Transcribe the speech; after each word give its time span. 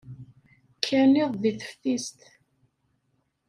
Kkan 0.75 1.11
iḍ 1.21 1.31
deg 1.43 1.55
teftist. 1.61 2.19